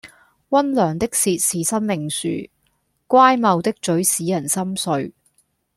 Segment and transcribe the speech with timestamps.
[0.49, 2.27] 溫良的舌是生命樹，
[3.05, 5.13] 乖謬的嘴使人心碎